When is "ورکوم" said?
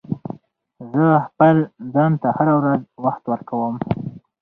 3.27-3.75